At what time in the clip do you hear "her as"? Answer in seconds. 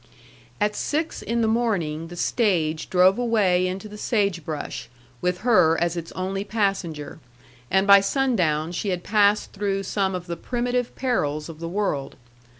5.41-5.95